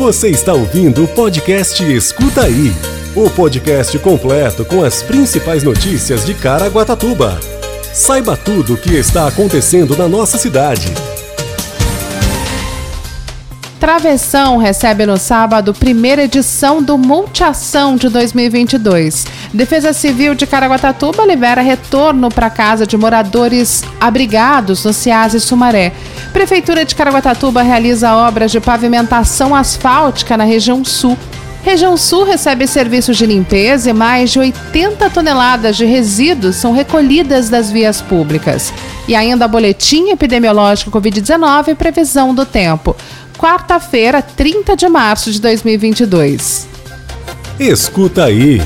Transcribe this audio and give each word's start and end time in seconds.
Você 0.00 0.30
está 0.30 0.54
ouvindo 0.54 1.04
o 1.04 1.08
podcast 1.08 1.84
Escuta 1.84 2.44
Aí 2.44 2.72
o 3.14 3.28
podcast 3.28 3.98
completo 3.98 4.64
com 4.64 4.82
as 4.82 5.02
principais 5.02 5.62
notícias 5.62 6.24
de 6.24 6.32
Caraguatatuba. 6.32 7.38
Saiba 7.92 8.34
tudo 8.34 8.72
o 8.72 8.76
que 8.78 8.94
está 8.94 9.28
acontecendo 9.28 9.94
na 9.94 10.08
nossa 10.08 10.38
cidade. 10.38 10.86
Travessão 13.80 14.58
recebe 14.58 15.06
no 15.06 15.16
sábado 15.16 15.72
primeira 15.72 16.24
edição 16.24 16.82
do 16.82 16.98
Multiação 16.98 17.96
de 17.96 18.10
2022. 18.10 19.26
Defesa 19.54 19.94
Civil 19.94 20.34
de 20.34 20.46
Caraguatatuba 20.46 21.24
libera 21.24 21.62
retorno 21.62 22.28
para 22.28 22.50
casa 22.50 22.86
de 22.86 22.98
moradores 22.98 23.82
abrigados 23.98 24.84
no 24.84 24.92
Ciás 24.92 25.32
e 25.32 25.40
Sumaré. 25.40 25.94
Prefeitura 26.30 26.84
de 26.84 26.94
Caraguatatuba 26.94 27.62
realiza 27.62 28.14
obras 28.14 28.52
de 28.52 28.60
pavimentação 28.60 29.54
asfáltica 29.54 30.36
na 30.36 30.44
região 30.44 30.84
sul. 30.84 31.16
Região 31.62 31.94
Sul 31.94 32.24
recebe 32.24 32.66
serviços 32.66 33.18
de 33.18 33.26
limpeza 33.26 33.90
e 33.90 33.92
mais 33.92 34.30
de 34.30 34.38
80 34.38 35.10
toneladas 35.10 35.76
de 35.76 35.84
resíduos 35.84 36.56
são 36.56 36.72
recolhidas 36.72 37.50
das 37.50 37.70
vias 37.70 38.00
públicas. 38.00 38.72
E 39.06 39.14
ainda 39.14 39.46
boletim 39.46 40.08
epidemiológico 40.08 40.90
Covid-19 40.90 41.68
e 41.68 41.74
previsão 41.74 42.34
do 42.34 42.46
tempo. 42.46 42.96
Quarta-feira, 43.40 44.20
30 44.20 44.76
de 44.76 44.86
março 44.86 45.32
de 45.32 45.40
2022. 45.40 46.68
Escuta 47.58 48.26
aí. 48.26 48.60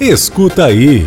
Escuta 0.00 0.64
aí. 0.64 1.06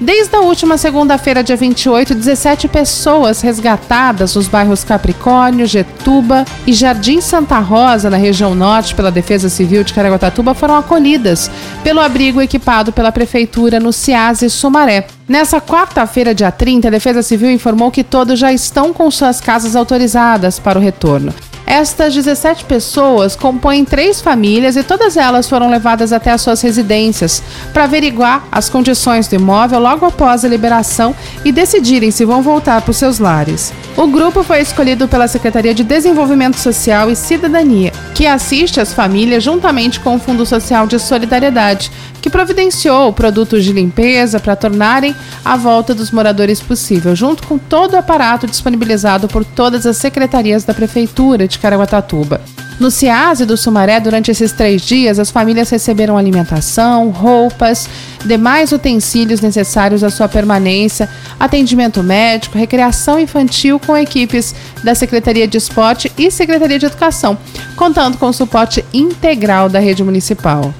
Desde 0.00 0.34
a 0.34 0.40
última 0.40 0.78
segunda-feira, 0.78 1.44
dia 1.44 1.56
28, 1.56 2.14
17 2.14 2.68
pessoas 2.68 3.42
resgatadas 3.42 4.34
nos 4.34 4.48
bairros 4.48 4.82
Capricórnio, 4.82 5.66
Getuba 5.66 6.46
e 6.66 6.72
Jardim 6.72 7.20
Santa 7.20 7.58
Rosa, 7.58 8.08
na 8.08 8.16
região 8.16 8.54
norte, 8.54 8.94
pela 8.94 9.10
Defesa 9.10 9.50
Civil 9.50 9.84
de 9.84 9.92
Caraguatatuba, 9.92 10.54
foram 10.54 10.76
acolhidas 10.76 11.50
pelo 11.84 12.00
abrigo 12.00 12.40
equipado 12.40 12.92
pela 12.92 13.12
Prefeitura 13.12 13.78
no 13.78 13.92
Ciase 13.92 14.48
Sumaré. 14.48 15.06
Nessa 15.28 15.60
quarta-feira, 15.60 16.34
dia 16.34 16.50
30, 16.50 16.88
a 16.88 16.90
Defesa 16.90 17.22
Civil 17.22 17.50
informou 17.50 17.90
que 17.90 18.02
todos 18.02 18.38
já 18.38 18.50
estão 18.50 18.94
com 18.94 19.10
suas 19.10 19.38
casas 19.38 19.76
autorizadas 19.76 20.58
para 20.58 20.78
o 20.78 20.82
retorno. 20.82 21.34
Estas 21.70 22.12
17 22.12 22.64
pessoas 22.64 23.36
compõem 23.36 23.84
três 23.84 24.20
famílias 24.20 24.74
e 24.74 24.82
todas 24.82 25.16
elas 25.16 25.48
foram 25.48 25.70
levadas 25.70 26.12
até 26.12 26.32
as 26.32 26.42
suas 26.42 26.60
residências 26.60 27.40
para 27.72 27.84
averiguar 27.84 28.42
as 28.50 28.68
condições 28.68 29.28
do 29.28 29.36
imóvel 29.36 29.78
logo 29.78 30.04
após 30.04 30.44
a 30.44 30.48
liberação 30.48 31.14
e 31.44 31.52
decidirem 31.52 32.10
se 32.10 32.24
vão 32.24 32.42
voltar 32.42 32.82
para 32.82 32.90
os 32.90 32.96
seus 32.96 33.20
lares. 33.20 33.72
O 33.96 34.06
grupo 34.06 34.42
foi 34.42 34.60
escolhido 34.60 35.08
pela 35.08 35.28
Secretaria 35.28 35.74
de 35.74 35.82
Desenvolvimento 35.82 36.56
Social 36.56 37.10
e 37.10 37.16
Cidadania, 37.16 37.92
que 38.14 38.26
assiste 38.26 38.80
as 38.80 38.94
famílias 38.94 39.42
juntamente 39.42 40.00
com 40.00 40.14
o 40.14 40.18
Fundo 40.18 40.46
Social 40.46 40.86
de 40.86 40.98
Solidariedade, 40.98 41.90
que 42.22 42.30
providenciou 42.30 43.12
produtos 43.12 43.64
de 43.64 43.72
limpeza 43.72 44.38
para 44.38 44.56
tornarem 44.56 45.14
a 45.44 45.56
volta 45.56 45.94
dos 45.94 46.10
moradores 46.10 46.60
possível, 46.60 47.14
junto 47.16 47.46
com 47.46 47.58
todo 47.58 47.94
o 47.94 47.98
aparato 47.98 48.46
disponibilizado 48.46 49.28
por 49.28 49.44
todas 49.44 49.84
as 49.84 49.96
secretarias 49.96 50.64
da 50.64 50.72
Prefeitura 50.72 51.46
de 51.46 51.58
Caraguatatuba. 51.58 52.40
No 52.80 52.90
CIASE 52.90 53.44
do 53.44 53.58
Sumaré, 53.58 54.00
durante 54.00 54.30
esses 54.30 54.52
três 54.52 54.80
dias, 54.80 55.18
as 55.18 55.30
famílias 55.30 55.68
receberam 55.68 56.16
alimentação, 56.16 57.10
roupas, 57.10 57.86
demais 58.24 58.72
utensílios 58.72 59.42
necessários 59.42 60.02
à 60.02 60.08
sua 60.08 60.26
permanência, 60.26 61.06
atendimento 61.38 62.02
médico, 62.02 62.56
recreação 62.56 63.20
infantil 63.20 63.78
com 63.78 63.94
equipes 63.94 64.54
da 64.82 64.94
Secretaria 64.94 65.46
de 65.46 65.58
Esporte 65.58 66.10
e 66.16 66.30
Secretaria 66.30 66.78
de 66.78 66.86
Educação, 66.86 67.36
contando 67.76 68.16
com 68.16 68.28
o 68.28 68.32
suporte 68.32 68.82
integral 68.94 69.68
da 69.68 69.78
rede 69.78 70.02
municipal. 70.02 70.72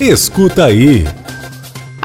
Escuta 0.00 0.64
aí. 0.64 1.06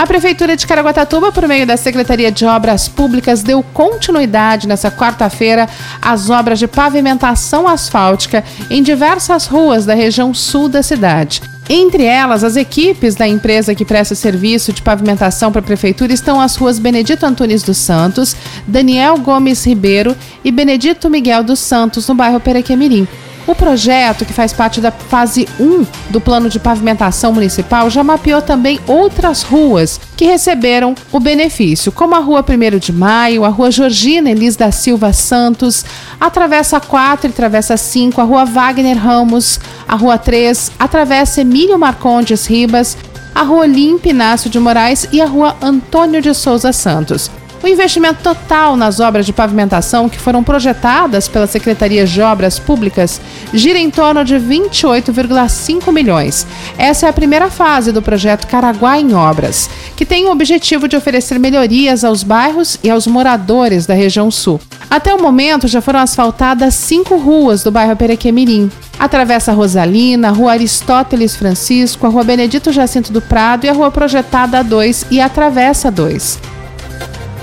A 0.03 0.06
Prefeitura 0.06 0.58
de 0.58 0.68
Caraguatatuba, 0.68 1.31
por 1.31 1.47
meio 1.47 1.66
da 1.66 1.78
Secretaria 1.78 2.30
de 2.30 2.46
Obras 2.46 2.90
Públicas, 2.90 3.41
deu 3.41 3.64
continuidade 3.64 4.68
nessa 4.68 4.91
quarta-feira 4.91 5.66
às 6.02 6.30
obras 6.30 6.59
de 6.59 6.68
pavimentação 6.68 7.69
asfáltica 7.69 8.44
em 8.69 8.84
diversas 8.84 9.47
ruas 9.47 9.86
da 9.86 9.94
região 9.94 10.34
sul 10.34 10.68
da 10.68 10.84
cidade. 10.84 11.41
Entre 11.69 12.03
elas, 12.03 12.44
as 12.44 12.58
equipes 12.58 13.16
da 13.16 13.25
empresa 13.25 13.74
que 13.74 13.86
presta 13.86 14.14
serviço 14.14 14.74
de 14.74 14.81
pavimentação 14.81 15.53
para 15.53 15.62
a 15.62 15.64
Prefeitura 15.64 16.12
estão 16.12 16.41
as 16.41 16.58
ruas 16.58 16.80
Benedito 16.80 17.25
Antunes 17.25 17.64
dos 17.64 17.78
Santos, 17.78 18.35
Daniel 18.68 19.18
Gomes 19.20 19.66
Ribeiro 19.66 20.18
e 20.44 20.52
Benedito 20.52 21.09
Miguel 21.09 21.46
dos 21.46 21.59
Santos, 21.59 22.09
no 22.09 22.14
bairro 22.14 22.41
Perequemirim. 22.41 23.08
O 23.45 23.53
projeto, 23.53 24.25
que 24.25 24.31
faz 24.31 24.53
parte 24.53 24.79
da 24.79 24.89
fase 24.89 25.47
1 25.59 25.85
do 26.09 26.21
plano 26.21 26.49
de 26.49 26.59
pavimentação 26.59 27.33
municipal, 27.33 27.89
já 27.89 28.01
mapeou 28.01 28.41
também 28.41 28.79
outras 28.87 29.43
ruas 29.43 29.99
que 30.15 30.25
receberam 30.25 30.95
o 31.11 31.19
benefício, 31.19 31.91
como 31.91 32.15
a 32.15 32.19
Rua 32.19 32.43
1 32.47 32.77
de 32.79 32.93
Maio, 32.93 33.43
a 33.43 33.49
Rua 33.49 33.69
Georgina 33.69 34.29
Elis 34.29 34.55
da 34.55 34.71
Silva 34.71 35.11
Santos, 35.11 35.83
a 36.19 36.29
Travessa 36.29 36.79
4 36.79 37.29
e 37.29 37.33
Travessa 37.33 37.75
5, 37.75 38.21
a 38.21 38.23
Rua 38.23 38.45
Wagner 38.45 38.97
Ramos, 38.97 39.59
a 39.85 39.95
Rua 39.95 40.17
3, 40.17 40.71
a 40.79 40.87
Travessa 40.87 41.41
Emílio 41.41 41.77
Marcondes 41.77 42.45
Ribas, 42.45 42.97
a 43.35 43.41
Rua 43.41 43.65
Limpe 43.65 44.09
Inácio 44.09 44.49
de 44.49 44.59
Moraes 44.59 45.07
e 45.11 45.19
a 45.21 45.25
Rua 45.25 45.57
Antônio 45.61 46.21
de 46.21 46.33
Souza 46.33 46.71
Santos. 46.71 47.29
O 47.63 47.68
investimento 47.68 48.22
total 48.22 48.75
nas 48.75 49.00
obras 49.00 49.25
de 49.25 49.31
pavimentação 49.31 50.09
que 50.09 50.19
foram 50.19 50.44
projetadas 50.44 51.29
pela 51.29 51.47
Secretaria 51.47 52.06
de 52.06 52.22
Obras 52.22 52.59
Públicas 52.59 53.22
gira 53.53 53.79
em 53.79 53.90
torno 53.90 54.25
de 54.25 54.35
28,5 54.35 55.90
milhões. 55.94 56.46
Essa 56.78 57.06
é 57.06 57.09
a 57.09 57.13
primeira 57.13 57.50
fase 57.50 57.94
do 57.94 58.02
projeto 58.02 58.47
Caraguá 58.47 58.99
em 58.99 59.14
Obras, 59.14 59.70
que 59.96 60.05
tem 60.05 60.26
o 60.26 60.32
objetivo 60.32 60.90
de 60.90 60.97
oferecer 60.97 61.40
melhorias 61.40 62.03
aos 62.03 62.22
bairros 62.22 62.78
e 62.84 62.90
aos 62.90 63.08
moradores 63.08 63.85
da 63.85 63.93
região 63.93 64.29
sul. 64.29 64.59
Até 64.90 65.16
o 65.16 65.22
momento 65.22 65.66
já 65.66 65.79
foram 65.79 66.02
asfaltadas 66.02 66.73
cinco 66.73 67.16
ruas 67.16 67.64
do 67.64 67.72
bairro 67.72 67.96
Perequemirim. 67.96 68.70
A 68.99 69.53
Rosalina, 69.53 70.28
a 70.28 70.32
Rua 70.32 70.52
Aristóteles 70.52 71.34
Francisco, 71.34 72.05
a 72.05 72.09
Rua 72.09 72.26
Benedito 72.26 72.73
Jacinto 72.73 73.14
do 73.14 73.22
Prado 73.22 73.66
e 73.66 73.70
a 73.70 73.73
Rua 73.73 73.90
Projetada 73.90 74.61
2 74.61 75.05
e 75.09 75.22
a 75.22 75.29
Travessa 75.29 75.90
2. 75.90 76.53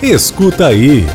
Escuta 0.02 0.66
aí. 0.66 1.06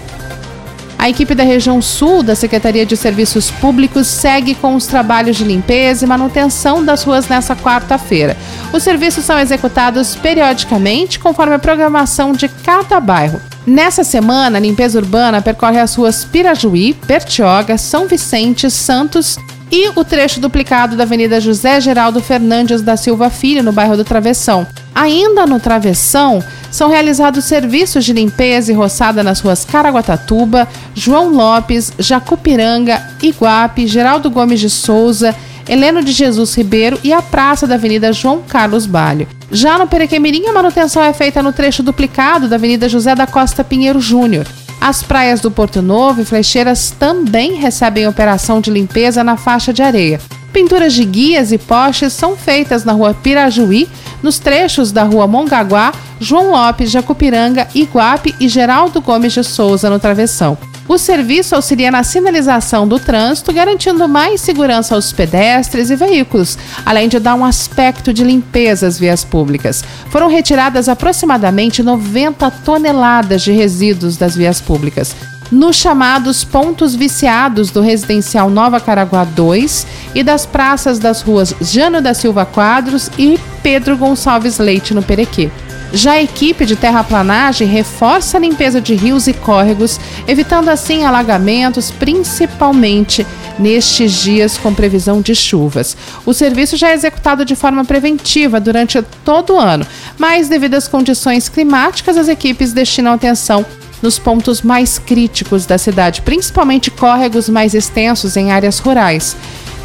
A 0.97 1.09
equipe 1.09 1.33
da 1.33 1.43
região 1.43 1.81
sul 1.81 2.21
da 2.21 2.35
Secretaria 2.35 2.85
de 2.85 2.95
Serviços 2.95 3.49
Públicos 3.49 4.07
segue 4.07 4.55
com 4.55 4.75
os 4.75 4.85
trabalhos 4.85 5.35
de 5.35 5.43
limpeza 5.43 6.05
e 6.05 6.07
manutenção 6.07 6.85
das 6.85 7.03
ruas 7.03 7.27
nessa 7.27 7.55
quarta-feira. 7.55 8.37
Os 8.71 8.83
serviços 8.83 9.25
são 9.25 9.39
executados 9.39 10.15
periodicamente 10.15 11.19
conforme 11.19 11.55
a 11.55 11.59
programação 11.59 12.31
de 12.31 12.47
cada 12.47 12.99
bairro. 12.99 13.41
Nessa 13.65 14.03
semana, 14.03 14.57
a 14.57 14.61
limpeza 14.61 14.99
urbana 14.99 15.41
percorre 15.41 15.79
as 15.79 15.95
ruas 15.95 16.23
Pirajuí, 16.23 16.95
Bertioga, 17.05 17.77
São 17.77 18.07
Vicente, 18.07 18.69
Santos 18.69 19.37
e 19.71 19.89
o 19.95 20.03
trecho 20.03 20.39
duplicado 20.39 20.95
da 20.95 21.03
Avenida 21.03 21.41
José 21.41 21.81
Geraldo 21.81 22.21
Fernandes 22.21 22.81
da 22.81 22.95
Silva 22.95 23.29
Filho, 23.29 23.63
no 23.63 23.71
bairro 23.71 23.97
do 23.97 24.03
Travessão. 24.03 24.65
Ainda 24.93 25.45
no 25.45 25.59
Travessão, 25.59 26.43
são 26.75 26.89
realizados 26.89 27.45
serviços 27.45 28.03
de 28.03 28.13
limpeza 28.13 28.71
e 28.71 28.75
roçada 28.75 29.23
nas 29.23 29.39
ruas 29.39 29.63
Caraguatatuba, 29.63 30.67
João 30.93 31.29
Lopes, 31.29 31.93
Jacupiranga, 31.97 33.01
Iguape, 33.23 33.87
Geraldo 33.87 34.29
Gomes 34.29 34.59
de 34.59 34.69
Souza, 34.69 35.33
Heleno 35.67 36.03
de 36.03 36.11
Jesus 36.11 36.53
Ribeiro 36.53 36.99
e 37.03 37.11
a 37.11 37.21
praça 37.21 37.65
da 37.65 37.75
Avenida 37.75 38.13
João 38.13 38.41
Carlos 38.47 38.85
Balho. 38.85 39.27
Já 39.49 39.77
no 39.77 39.87
Perequemirim, 39.87 40.47
a 40.47 40.53
manutenção 40.53 41.01
é 41.01 41.13
feita 41.13 41.41
no 41.41 41.53
trecho 41.53 41.81
duplicado 41.81 42.47
da 42.47 42.57
Avenida 42.57 42.89
José 42.89 43.15
da 43.15 43.25
Costa 43.25 43.63
Pinheiro 43.63 43.99
Júnior. 43.99 44.45
As 44.79 45.01
praias 45.01 45.39
do 45.39 45.49
Porto 45.49 45.81
Novo 45.81 46.21
e 46.21 46.25
Flecheiras 46.25 46.91
também 46.91 47.53
recebem 47.53 48.05
operação 48.05 48.59
de 48.59 48.69
limpeza 48.69 49.23
na 49.23 49.37
faixa 49.37 49.73
de 49.73 49.81
areia. 49.81 50.19
Pinturas 50.53 50.93
de 50.93 51.03
guias 51.03 51.51
e 51.51 51.57
postes 51.57 52.13
são 52.13 52.37
feitas 52.37 52.85
na 52.85 52.93
rua 52.93 53.13
Pirajuí, 53.13 53.89
nos 54.25 54.39
trechos 54.39 54.91
da 54.91 55.03
rua 55.03 55.27
Mongaguá, 55.27 55.93
João 56.19 56.49
Lopes, 56.49 56.89
Jacupiranga, 56.89 57.67
Iguape 57.75 58.33
e 58.39 58.49
Geraldo 58.49 58.99
Gomes 58.99 59.33
de 59.33 59.43
Souza 59.43 59.87
no 59.87 59.99
Travessão. 59.99 60.57
O 60.87 60.97
serviço 60.97 61.55
auxilia 61.55 61.91
na 61.91 62.03
sinalização 62.03 62.87
do 62.87 62.99
trânsito, 62.99 63.53
garantindo 63.53 64.07
mais 64.07 64.41
segurança 64.41 64.95
aos 64.95 65.11
pedestres 65.11 65.91
e 65.91 65.95
veículos, 65.95 66.57
além 66.83 67.07
de 67.07 67.19
dar 67.19 67.35
um 67.35 67.45
aspecto 67.45 68.11
de 68.11 68.23
limpeza 68.23 68.87
às 68.87 68.97
vias 68.97 69.23
públicas. 69.23 69.83
Foram 70.09 70.27
retiradas 70.27 70.89
aproximadamente 70.89 71.83
90 71.83 72.49
toneladas 72.49 73.43
de 73.43 73.51
resíduos 73.51 74.17
das 74.17 74.35
vias 74.35 74.59
públicas 74.59 75.15
nos 75.51 75.75
chamados 75.75 76.43
pontos 76.43 76.95
viciados 76.95 77.69
do 77.71 77.81
residencial 77.81 78.49
Nova 78.49 78.79
Caraguá 78.79 79.23
2 79.23 79.87
e 80.15 80.23
das 80.23 80.45
praças 80.45 80.99
das 80.99 81.21
ruas 81.21 81.53
Jano 81.61 82.01
da 82.01 82.13
Silva 82.13 82.45
Quadros 82.45 83.09
e 83.17 83.39
Pedro 83.61 83.97
Gonçalves 83.97 84.57
Leite 84.57 84.93
no 84.93 85.03
Perequê. 85.03 85.49
Já 85.93 86.13
a 86.13 86.21
equipe 86.21 86.65
de 86.65 86.75
terraplanagem 86.75 87.67
reforça 87.67 88.37
a 88.37 88.39
limpeza 88.39 88.81
de 88.81 88.95
rios 88.95 89.27
e 89.27 89.33
córregos, 89.33 89.99
evitando 90.27 90.69
assim 90.69 91.05
alagamentos, 91.05 91.89
principalmente 91.91 93.25
nestes 93.57 94.11
dias 94.11 94.57
com 94.57 94.73
previsão 94.73 95.21
de 95.21 95.33
chuvas. 95.33 95.95
O 96.25 96.33
serviço 96.33 96.75
já 96.75 96.89
é 96.89 96.93
executado 96.93 97.45
de 97.45 97.55
forma 97.55 97.85
preventiva 97.85 98.59
durante 98.59 99.01
todo 99.23 99.53
o 99.53 99.59
ano, 99.59 99.87
mas 100.17 100.49
devido 100.49 100.73
às 100.73 100.87
condições 100.87 101.47
climáticas, 101.47 102.17
as 102.17 102.27
equipes 102.27 102.73
destinam 102.73 103.13
atenção 103.13 103.65
nos 104.05 104.19
pontos 104.19 104.61
mais 104.61 104.99
críticos 104.99 105.65
da 105.65 105.79
cidade, 105.79 106.21
principalmente 106.21 106.91
córregos 106.91 107.49
mais 107.49 107.73
extensos 107.73 108.37
em 108.37 108.51
áreas 108.51 108.77
rurais. 108.77 109.35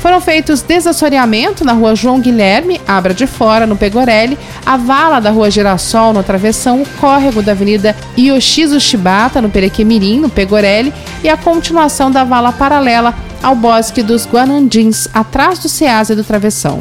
Foram 0.00 0.20
feitos 0.20 0.62
desassoreamento 0.62 1.64
na 1.64 1.72
rua 1.72 1.94
João 1.94 2.20
Guilherme, 2.20 2.80
Abra 2.86 3.12
de 3.12 3.26
Fora, 3.26 3.66
no 3.66 3.76
Pegorelli, 3.76 4.38
a 4.64 4.76
vala 4.76 5.20
da 5.20 5.30
rua 5.30 5.50
Girassol, 5.50 6.12
no 6.12 6.22
Travessão, 6.22 6.82
o 6.82 6.88
córrego 7.00 7.42
da 7.42 7.52
avenida 7.52 7.96
Yoshizu 8.18 8.78
Shibata, 8.78 9.42
no 9.42 9.50
Perequemirim, 9.50 10.20
no 10.20 10.30
Pegorelli, 10.30 10.92
e 11.24 11.28
a 11.28 11.36
continuação 11.36 12.10
da 12.10 12.22
vala 12.22 12.52
paralela 12.52 13.14
ao 13.42 13.54
Bosque 13.54 14.02
dos 14.02 14.26
Guanandins, 14.26 15.08
atrás 15.14 15.58
do 15.58 15.68
Ceasa 15.68 16.14
do 16.14 16.24
Travessão. 16.24 16.78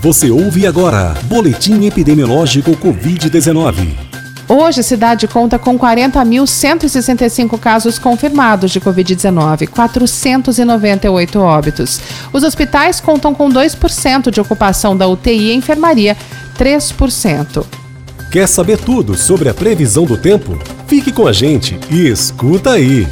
Você 0.00 0.30
ouve 0.30 0.66
agora 0.66 1.14
Boletim 1.24 1.86
Epidemiológico 1.86 2.72
Covid-19. 2.72 4.03
Hoje, 4.48 4.80
a 4.80 4.82
cidade 4.82 5.26
conta 5.26 5.58
com 5.58 5.78
40.165 5.78 7.58
casos 7.58 7.98
confirmados 7.98 8.70
de 8.70 8.80
Covid-19, 8.80 9.68
498 9.68 11.40
óbitos. 11.40 12.00
Os 12.32 12.42
hospitais 12.42 13.00
contam 13.00 13.34
com 13.34 13.48
2% 13.48 14.30
de 14.30 14.40
ocupação 14.40 14.94
da 14.96 15.08
UTI 15.08 15.50
e 15.50 15.54
enfermaria, 15.54 16.16
3%. 16.58 17.64
Quer 18.30 18.46
saber 18.46 18.78
tudo 18.78 19.16
sobre 19.16 19.48
a 19.48 19.54
previsão 19.54 20.04
do 20.04 20.16
tempo? 20.16 20.58
Fique 20.86 21.10
com 21.10 21.26
a 21.26 21.32
gente 21.32 21.78
e 21.90 22.08
escuta 22.08 22.72
aí! 22.72 23.08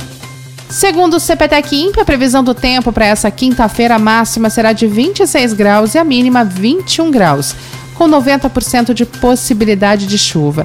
Segundo 0.68 1.14
o 1.14 1.20
CPTEC 1.20 1.76
INPE, 1.76 2.00
a 2.00 2.04
previsão 2.04 2.42
do 2.42 2.54
tempo 2.54 2.92
para 2.92 3.06
essa 3.06 3.30
quinta-feira 3.30 3.98
máxima 3.98 4.50
será 4.50 4.72
de 4.72 4.86
26 4.86 5.52
graus 5.52 5.94
e 5.94 5.98
a 5.98 6.04
mínima 6.04 6.44
21 6.44 7.10
graus 7.10 7.54
com 7.94 8.08
90% 8.08 8.92
de 8.92 9.04
possibilidade 9.04 10.06
de 10.06 10.18
chuva. 10.18 10.64